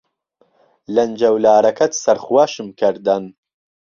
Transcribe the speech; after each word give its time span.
لهنجهولارهکهت 0.93 1.93
سهرخوهشم 2.03 2.67
کهردهن 2.79 3.25